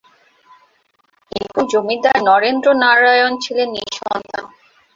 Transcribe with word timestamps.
কিন্তু 1.31 1.59
জমিদার 1.71 2.17
নরেন্দ্র 2.29 2.67
নারায়ণ 2.83 3.33
ছিলেন 3.43 3.67
নিঃসন্তান। 3.75 4.43